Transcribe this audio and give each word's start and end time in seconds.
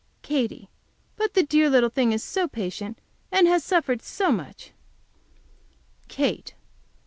Katy. 0.23 0.67
But 1.15 1.35
the 1.35 1.43
dear 1.43 1.69
little 1.69 1.91
thing 1.91 2.11
is 2.11 2.23
so 2.23 2.47
patient 2.47 2.97
and 3.31 3.47
has 3.47 3.63
suffered 3.63 4.01
so 4.01 4.31
much. 4.31 4.71
Kate. 6.07 6.55